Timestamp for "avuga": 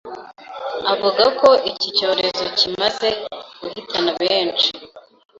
0.93-1.23